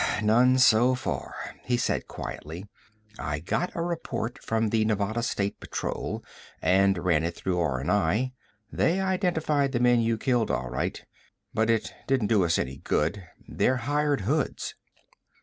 "None 0.23 0.57
so 0.57 0.95
far," 0.95 1.35
he 1.61 1.77
said 1.77 2.07
quietly. 2.07 2.65
"I 3.19 3.37
got 3.37 3.75
a 3.75 3.83
report 3.83 4.41
from 4.43 4.69
the 4.71 4.83
Nevada 4.83 5.21
State 5.21 5.59
Patrol, 5.59 6.23
and 6.59 6.97
ran 7.05 7.23
it 7.23 7.35
through 7.35 7.59
R&I. 7.59 8.33
They 8.71 8.99
identified 8.99 9.73
the 9.73 9.79
men 9.79 9.99
you 10.01 10.17
killed, 10.17 10.49
all 10.49 10.71
right 10.71 11.05
but 11.53 11.69
it 11.69 11.93
didn't 12.07 12.29
do 12.33 12.43
us 12.43 12.57
any 12.57 12.77
good. 12.77 13.23
They're 13.47 13.77
hired 13.85 14.21
hoods." 14.21 14.73